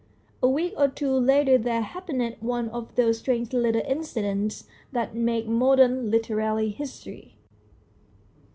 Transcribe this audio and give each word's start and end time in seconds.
A 0.41 0.49
week 0.49 0.73
or 0.77 0.87
two 0.87 1.11
later 1.11 1.59
there 1.59 1.83
happened 1.83 2.35
one 2.39 2.69
of 2.69 2.95
those 2.95 3.19
strange 3.19 3.53
little 3.53 3.83
incidents 3.87 4.63
that 4.91 5.13
make 5.13 5.45
modern 5.45 6.09
literary 6.09 6.69
history. 6.69 7.35